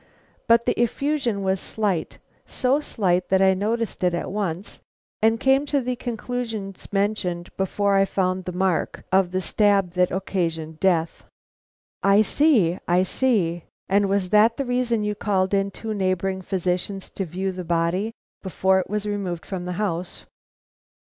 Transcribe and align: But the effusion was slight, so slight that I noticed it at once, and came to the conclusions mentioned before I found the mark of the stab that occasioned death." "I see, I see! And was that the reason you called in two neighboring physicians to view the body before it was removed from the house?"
But 0.47 0.65
the 0.65 0.73
effusion 0.81 1.43
was 1.43 1.59
slight, 1.59 2.17
so 2.47 2.79
slight 2.79 3.29
that 3.29 3.39
I 3.39 3.53
noticed 3.53 4.03
it 4.03 4.15
at 4.15 4.31
once, 4.31 4.81
and 5.21 5.39
came 5.39 5.63
to 5.67 5.79
the 5.79 5.95
conclusions 5.95 6.91
mentioned 6.91 7.55
before 7.55 7.93
I 7.93 8.05
found 8.05 8.45
the 8.45 8.51
mark 8.51 9.03
of 9.11 9.29
the 9.29 9.39
stab 9.41 9.91
that 9.91 10.09
occasioned 10.09 10.79
death." 10.79 11.25
"I 12.01 12.23
see, 12.23 12.79
I 12.87 13.03
see! 13.03 13.65
And 13.87 14.09
was 14.09 14.31
that 14.31 14.57
the 14.57 14.65
reason 14.65 15.03
you 15.03 15.13
called 15.13 15.53
in 15.53 15.69
two 15.69 15.93
neighboring 15.93 16.41
physicians 16.41 17.11
to 17.11 17.23
view 17.25 17.51
the 17.51 17.63
body 17.63 18.11
before 18.41 18.79
it 18.79 18.89
was 18.89 19.05
removed 19.05 19.45
from 19.45 19.65
the 19.65 19.73
house?" 19.77 20.25